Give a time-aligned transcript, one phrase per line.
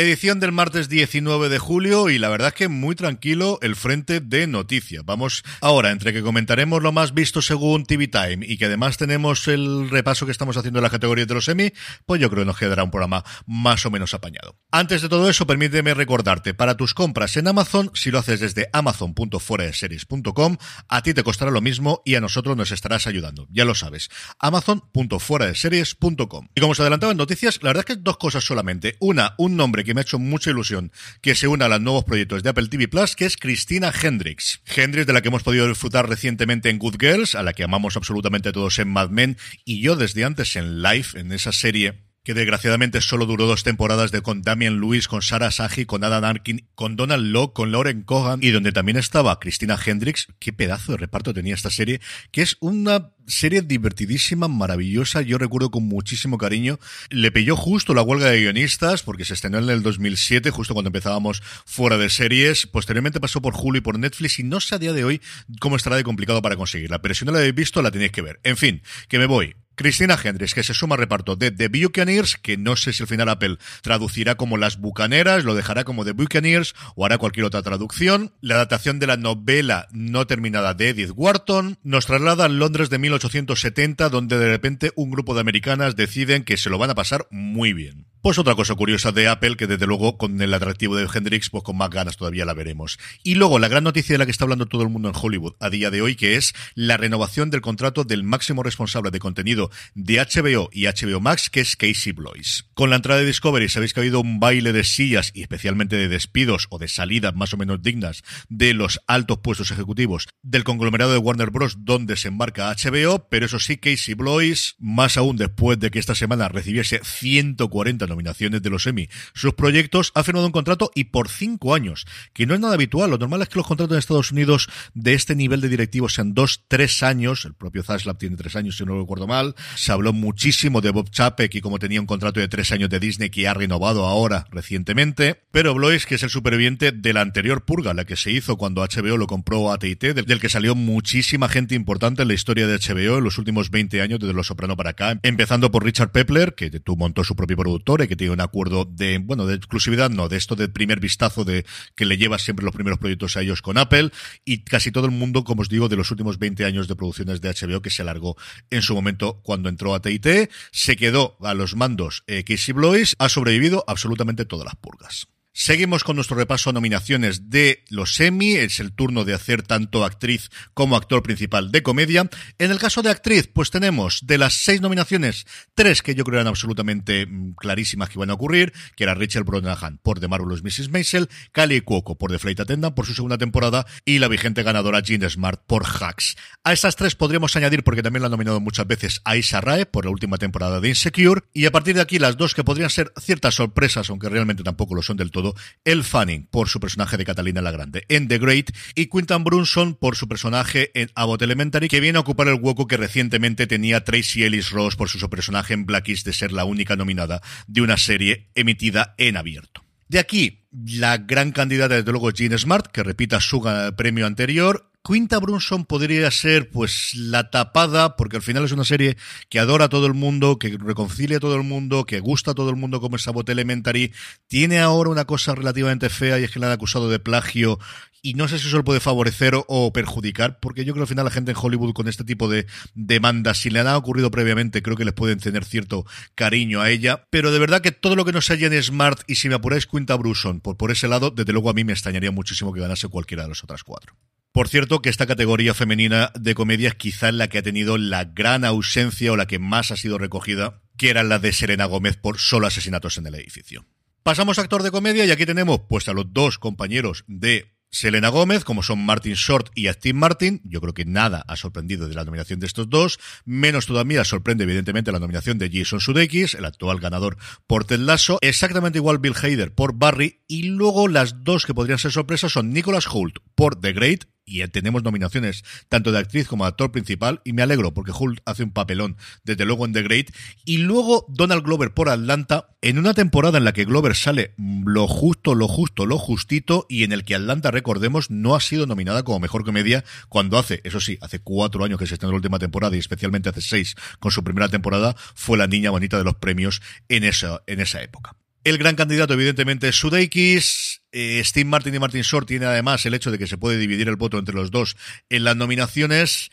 [0.00, 4.20] Edición del martes 19 de julio y la verdad es que muy tranquilo el frente
[4.20, 5.04] de noticias.
[5.04, 9.46] Vamos ahora, entre que comentaremos lo más visto según TV Time y que además tenemos
[9.46, 11.74] el repaso que estamos haciendo en las categorías de los Emmy,
[12.06, 14.56] pues yo creo que nos quedará un programa más o menos apañado.
[14.70, 18.70] Antes de todo eso, permíteme recordarte, para tus compras en Amazon, si lo haces desde
[18.72, 20.56] amazon.fueradeseries.com,
[20.88, 23.46] a ti te costará lo mismo y a nosotros nos estarás ayudando.
[23.50, 24.08] Ya lo sabes,
[24.38, 26.48] amazon.fueradeseries.com.
[26.54, 28.96] Y como os adelantaba en noticias, la verdad es que dos cosas solamente.
[28.98, 32.04] Una, un nombre que me ha hecho mucha ilusión que se una a los nuevos
[32.04, 34.62] proyectos de Apple TV Plus, que es Cristina Hendricks.
[34.64, 37.96] Hendricks, de la que hemos podido disfrutar recientemente en Good Girls, a la que amamos
[37.96, 42.34] absolutamente todos en Mad Men, y yo desde antes en Life, en esa serie que
[42.34, 46.68] desgraciadamente solo duró dos temporadas de con Damian Lewis, con Sarah Sahi, con Adam Arkin,
[46.74, 50.26] con Donald Locke, con Lauren Cohan y donde también estaba Cristina Hendricks.
[50.38, 55.70] Qué pedazo de reparto tenía esta serie, que es una serie divertidísima, maravillosa, yo recuerdo
[55.70, 56.78] con muchísimo cariño.
[57.08, 60.88] Le pilló justo la huelga de guionistas, porque se estrenó en el 2007, justo cuando
[60.88, 62.66] empezábamos fuera de series.
[62.66, 65.20] Posteriormente pasó por Hulu y por Netflix, y no sé a día de hoy
[65.60, 68.22] cómo estará de complicado para conseguirla, pero si no la habéis visto, la tenéis que
[68.22, 68.40] ver.
[68.42, 69.54] En fin, que me voy.
[69.80, 73.08] Cristina Hendricks, que se suma al reparto de The Buccaneers, que no sé si al
[73.08, 77.62] final Apple traducirá como Las Bucaneras, lo dejará como The Buccaneers o hará cualquier otra
[77.62, 78.34] traducción.
[78.42, 82.98] La adaptación de la novela no terminada de Edith Wharton nos traslada a Londres de
[83.28, 87.26] 1870, donde de repente un grupo de americanas deciden que se lo van a pasar
[87.30, 88.09] muy bien.
[88.22, 91.64] Pues otra cosa curiosa de Apple, que desde luego con el atractivo de Hendrix, pues
[91.64, 92.98] con más ganas todavía la veremos.
[93.22, 95.54] Y luego la gran noticia de la que está hablando todo el mundo en Hollywood
[95.58, 99.70] a día de hoy, que es la renovación del contrato del máximo responsable de contenido
[99.94, 102.66] de HBO y HBO Max, que es Casey Blois.
[102.74, 105.96] Con la entrada de Discovery sabéis que ha habido un baile de sillas y especialmente
[105.96, 110.64] de despidos o de salidas más o menos dignas de los altos puestos ejecutivos del
[110.64, 111.86] conglomerado de Warner Bros.
[111.86, 116.14] donde se embarca HBO, pero eso sí, Casey Blois, más aún después de que esta
[116.14, 121.28] semana recibiese 140 nominaciones de los Emmy, sus proyectos, ha firmado un contrato y por
[121.28, 123.10] cinco años, que no es nada habitual.
[123.10, 126.34] Lo normal es que los contratos en Estados Unidos de este nivel de directivos sean
[126.34, 127.44] dos, tres años.
[127.46, 129.54] El propio Zaslav tiene tres años, si no recuerdo mal.
[129.76, 133.00] Se habló muchísimo de Bob Chapek y como tenía un contrato de tres años de
[133.00, 135.42] Disney que ha renovado ahora recientemente.
[135.50, 138.82] Pero Blois, que es el superviviente de la anterior purga, la que se hizo cuando
[138.82, 142.78] HBO lo compró a T&T, del que salió muchísima gente importante en la historia de
[142.78, 145.18] HBO en los últimos 20 años, desde Los Soprano para acá.
[145.22, 149.46] Empezando por Richard Pepler, que montó su propio productor que tiene un acuerdo de, bueno,
[149.46, 151.64] de exclusividad, no, de esto de primer vistazo de
[151.96, 154.10] que le lleva siempre los primeros proyectos a ellos con Apple
[154.44, 157.40] y casi todo el mundo, como os digo, de los últimos 20 años de producciones
[157.40, 158.36] de HBO que se alargó
[158.70, 163.14] en su momento cuando entró a T&T, se quedó a los mandos eh, Casey Blois,
[163.18, 165.28] ha sobrevivido absolutamente todas las purgas.
[165.62, 168.52] Seguimos con nuestro repaso a nominaciones de los Emmy.
[168.52, 172.30] Es el turno de hacer tanto actriz como actor principal de comedia.
[172.58, 176.40] En el caso de actriz, pues tenemos de las seis nominaciones, tres que yo creo
[176.40, 180.62] eran absolutamente mm, clarísimas que iban a ocurrir, que era Rachel Brosnahan por The Marvelous
[180.62, 180.88] Mrs.
[180.88, 185.00] Maisel, Kali Cuoco por The Flight Attendant por su segunda temporada y la vigente ganadora
[185.00, 186.36] Jean Smart por Hacks.
[186.64, 189.84] A estas tres podríamos añadir, porque también la han nominado muchas veces, a Isa Rae
[189.84, 191.42] por la última temporada de Insecure.
[191.52, 194.94] Y a partir de aquí, las dos que podrían ser ciertas sorpresas, aunque realmente tampoco
[194.94, 195.49] lo son del todo,
[195.84, 199.94] el Fanning por su personaje de Catalina la Grande en The Great y Quintan Brunson
[199.94, 204.04] por su personaje en Abbott Elementary que viene a ocupar el hueco que recientemente tenía
[204.04, 207.96] Tracy Ellis Ross por su personaje en Blackish de ser la única nominada de una
[207.96, 209.84] serie emitida en abierto.
[210.08, 213.62] De aquí, la gran candidata, desde luego, Jean Smart, que repita su
[213.96, 219.16] premio anterior, Quinta Brunson podría ser pues la tapada, porque al final es una serie
[219.48, 222.54] que adora a todo el mundo, que reconcilia a todo el mundo, que gusta a
[222.54, 224.12] todo el mundo como es Sabot Elementary.
[224.46, 227.78] Tiene ahora una cosa relativamente fea y es que la han acusado de plagio
[228.22, 231.14] y no sé si eso le puede favorecer o, perjudicar, porque yo creo que al
[231.14, 234.82] final la gente en Hollywood con este tipo de demandas, si le han ocurrido previamente,
[234.82, 236.04] creo que les pueden tener cierto
[236.34, 237.26] cariño a ella.
[237.30, 239.86] Pero de verdad que todo lo que no sea en Smart y si me apuráis
[239.86, 243.08] Quinta Brunson por, por ese lado, desde luego a mí me extrañaría muchísimo que ganase
[243.08, 244.14] cualquiera de las otras cuatro.
[244.52, 248.24] Por cierto, que esta categoría femenina de comedia es quizá la que ha tenido la
[248.24, 252.16] gran ausencia o la que más ha sido recogida, que era la de Serena Gómez
[252.16, 253.86] por solo asesinatos en el edificio.
[254.24, 258.28] Pasamos a actor de comedia y aquí tenemos pues a los dos compañeros de Selena
[258.28, 262.14] Gómez, como son Martin Short y Steve Martin, yo creo que nada ha sorprendido de
[262.14, 266.64] la nominación de estos dos, menos todavía sorprende evidentemente la nominación de Jason Sudeikis, el
[266.64, 267.36] actual ganador
[267.66, 271.98] por Ted Lasso, exactamente igual Bill Hader por Barry, y luego las dos que podrían
[271.98, 276.64] ser sorpresas son Nicholas Hoult por The Great, y tenemos nominaciones tanto de actriz como
[276.64, 280.02] de actor principal, y me alegro porque Hulk hace un papelón, desde luego en The
[280.02, 280.30] Great,
[280.64, 285.06] y luego Donald Glover por Atlanta, en una temporada en la que Glover sale lo
[285.06, 289.22] justo, lo justo, lo justito, y en el que Atlanta, recordemos, no ha sido nominada
[289.22, 292.58] como mejor comedia cuando hace, eso sí, hace cuatro años que se estrenó la última
[292.58, 296.34] temporada, y especialmente hace seis con su primera temporada, fue la niña bonita de los
[296.34, 298.36] premios en esa, en esa época.
[298.62, 301.02] El gran candidato, evidentemente, es Sudeikis.
[301.12, 304.08] Eh, Steve Martin y Martin Short tiene además el hecho de que se puede dividir
[304.08, 304.96] el voto entre los dos
[305.30, 306.50] en las nominaciones.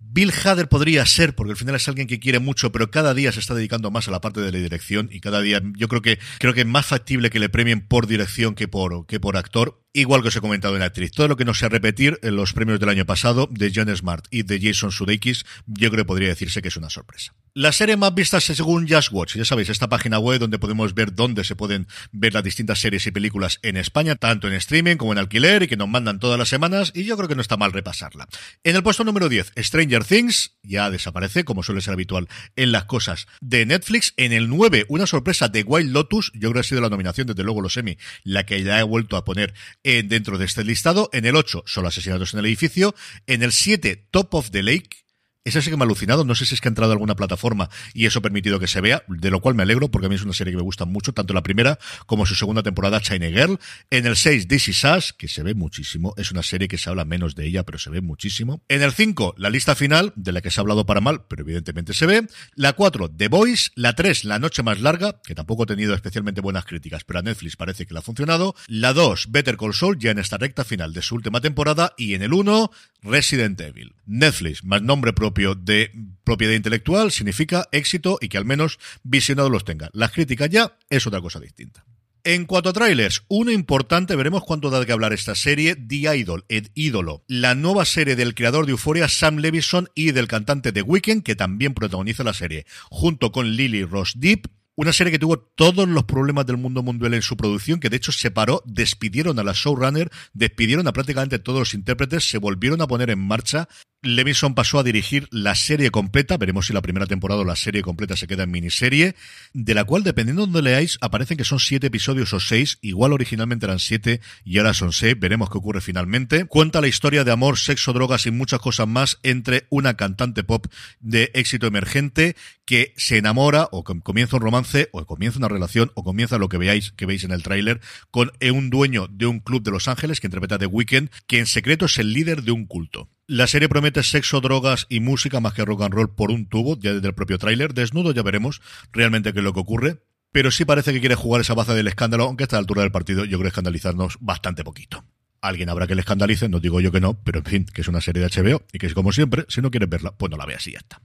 [0.00, 3.32] Bill Hader podría ser, porque al final es alguien que quiere mucho, pero cada día
[3.32, 6.02] se está dedicando más a la parte de la dirección y cada día yo creo
[6.02, 9.36] que creo que es más factible que le premien por dirección que por que por
[9.36, 9.83] actor.
[9.96, 11.12] Igual que os he comentado en la actriz.
[11.12, 14.26] Todo lo que no sea repetir en los premios del año pasado de John Smart
[14.28, 17.32] y de Jason Sudeikis, yo creo que podría decirse que es una sorpresa.
[17.56, 21.14] La serie más vista según Just Watch, ya sabéis, esta página web donde podemos ver
[21.14, 25.12] dónde se pueden ver las distintas series y películas en España, tanto en streaming como
[25.12, 27.56] en alquiler, y que nos mandan todas las semanas, y yo creo que no está
[27.56, 28.26] mal repasarla.
[28.64, 32.26] En el puesto número 10, Stranger Things, ya desaparece, como suele ser habitual
[32.56, 34.14] en las cosas de Netflix.
[34.16, 37.28] En el 9, una sorpresa de Wild Lotus, yo creo que ha sido la nominación,
[37.28, 39.54] desde luego los Emmy, la que ya he vuelto a poner
[39.84, 41.10] dentro de este listado.
[41.12, 42.94] En el 8, solo asesinatos en el edificio.
[43.26, 45.03] En el 7, Top of the Lake,
[45.44, 47.16] esa sí que me ha alucinado, no sé si es que ha entrado a alguna
[47.16, 50.08] plataforma y eso ha permitido que se vea, de lo cual me alegro porque a
[50.08, 52.98] mí es una serie que me gusta mucho, tanto la primera como su segunda temporada,
[53.02, 53.58] China Girl.
[53.90, 56.88] En el 6, This Is Us, que se ve muchísimo, es una serie que se
[56.88, 58.62] habla menos de ella, pero se ve muchísimo.
[58.68, 61.42] En el 5, la lista final, de la que se ha hablado para mal, pero
[61.42, 62.26] evidentemente se ve.
[62.54, 63.72] La 4, The Boys.
[63.74, 67.22] La 3, La Noche Más Larga, que tampoco ha tenido especialmente buenas críticas, pero a
[67.22, 68.54] Netflix parece que le ha funcionado.
[68.66, 71.92] La 2, Better Call Saul, ya en esta recta final de su última temporada.
[71.98, 72.70] Y en el 1,
[73.02, 73.94] Resident Evil.
[74.06, 75.90] Netflix, más nombre propio de
[76.24, 79.90] propiedad intelectual, significa éxito y que al menos visionados los tenga.
[79.92, 81.84] Las críticas ya es otra cosa distinta.
[82.26, 86.46] En cuanto a trailers, uno importante, veremos cuánto da que hablar esta serie, The Idol,
[86.48, 90.80] el ídolo, la nueva serie del creador de Euphoria, Sam Levison, y del cantante de
[90.80, 95.38] Weekend, que también protagoniza la serie, junto con Lily Ross Deep, una serie que tuvo
[95.38, 99.38] todos los problemas del mundo mundial en su producción, que de hecho se paró, despidieron
[99.38, 103.68] a la showrunner, despidieron a prácticamente todos los intérpretes, se volvieron a poner en marcha
[104.04, 107.82] Levinson pasó a dirigir la serie completa, veremos si la primera temporada o la serie
[107.82, 109.16] completa se queda en miniserie,
[109.52, 113.12] de la cual, dependiendo de donde leáis, aparecen que son siete episodios o seis, igual
[113.12, 116.44] originalmente eran siete y ahora son seis, veremos qué ocurre finalmente.
[116.44, 120.66] Cuenta la historia de amor, sexo, drogas y muchas cosas más entre una cantante pop
[121.00, 126.04] de éxito emergente que se enamora o comienza un romance o comienza una relación o
[126.04, 127.80] comienza lo que veáis, que veis en el tráiler,
[128.10, 131.46] con un dueño de un club de Los Ángeles que interpreta The Weeknd, que en
[131.46, 133.08] secreto es el líder de un culto.
[133.26, 136.78] La serie promete sexo, drogas y música más que rock and roll por un tubo,
[136.78, 137.72] ya desde el propio tráiler.
[137.72, 138.60] Desnudo ya veremos
[138.92, 140.02] realmente qué es lo que ocurre.
[140.30, 142.92] Pero sí parece que quiere jugar esa baza del escándalo, aunque a esta altura del
[142.92, 145.06] partido yo creo escandalizarnos bastante poquito.
[145.40, 147.88] Alguien habrá que le escandalice, no digo yo que no, pero en fin, que es
[147.88, 150.44] una serie de HBO y que como siempre, si no quieres verla, pues no la
[150.44, 151.00] veas y ya está.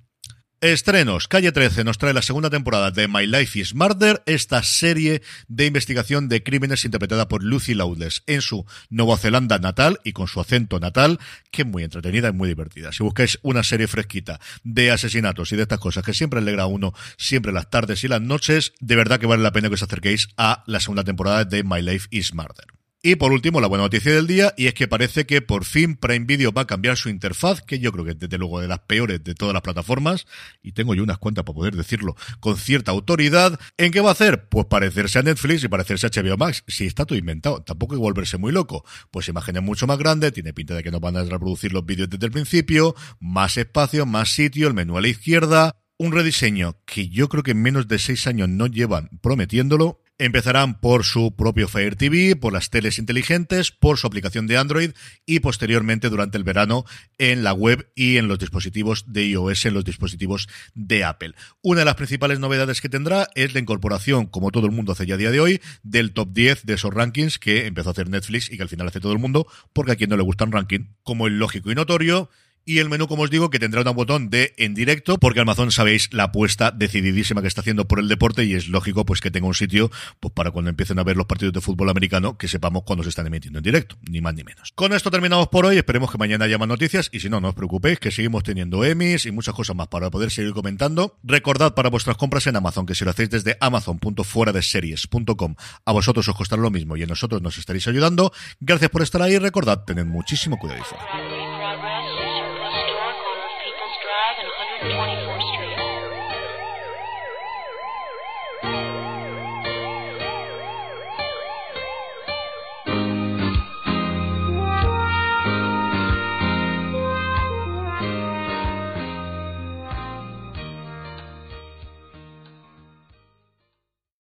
[0.62, 1.30] Estrenos.
[1.30, 5.66] Calle 13 nos trae la segunda temporada de My Life is Murder, esta serie de
[5.66, 10.42] investigación de crímenes interpretada por Lucy Loudless en su Nueva Zelanda natal y con su
[10.42, 11.18] acento natal,
[11.52, 12.92] que es muy entretenida y muy divertida.
[12.92, 16.68] Si buscáis una serie fresquita de asesinatos y de estas cosas que siempre alegra a
[16.68, 19.84] uno, siempre las tardes y las noches, de verdad que vale la pena que os
[19.84, 22.79] acerquéis a la segunda temporada de My Life is Murder.
[23.02, 25.96] Y por último, la buena noticia del día, y es que parece que por fin
[25.96, 28.68] Prime Video va a cambiar su interfaz, que yo creo que es desde luego de
[28.68, 30.28] las peores de todas las plataformas,
[30.62, 33.58] y tengo yo unas cuentas para poder decirlo con cierta autoridad.
[33.78, 34.50] ¿En qué va a hacer?
[34.50, 36.66] Pues parecerse a Netflix y parecerse a HBO Max.
[36.68, 38.84] Si está todo inventado, tampoco hay que volverse muy loco.
[39.12, 42.10] Pues imágenes mucho más grandes, tiene pinta de que nos van a reproducir los vídeos
[42.10, 47.08] desde el principio, más espacio, más sitio, el menú a la izquierda, un rediseño que
[47.08, 51.70] yo creo que en menos de seis años no llevan prometiéndolo Empezarán por su propio
[51.70, 54.92] Fire TV, por las teles inteligentes, por su aplicación de Android
[55.26, 56.84] y posteriormente durante el verano
[57.18, 61.36] en la web y en los dispositivos de iOS, en los dispositivos de Apple.
[61.62, 65.06] Una de las principales novedades que tendrá es la incorporación, como todo el mundo hace
[65.06, 68.10] ya a día de hoy, del top 10 de esos rankings que empezó a hacer
[68.10, 70.44] Netflix y que al final hace todo el mundo, porque a quien no le gusta
[70.44, 72.30] un ranking, como el lógico y notorio,
[72.70, 75.72] y el menú, como os digo, que tendrá un botón de en directo, porque Amazon
[75.72, 79.32] sabéis la apuesta decididísima que está haciendo por el deporte y es lógico pues que
[79.32, 82.48] tenga un sitio pues para cuando empiecen a ver los partidos de fútbol americano que
[82.48, 84.72] sepamos cuándo se están emitiendo en directo, ni más ni menos.
[84.76, 87.50] Con esto terminamos por hoy, esperemos que mañana haya más noticias y si no, no
[87.50, 91.18] os preocupéis que seguimos teniendo Emmys y muchas cosas más para poder seguir comentando.
[91.24, 96.36] Recordad para vuestras compras en Amazon que si lo hacéis desde amazon.fueradeseries.com a vosotros os
[96.36, 98.32] costará lo mismo y a nosotros nos estaréis ayudando.
[98.60, 101.39] Gracias por estar ahí, recordad, tened muchísimo cuidado y fuera.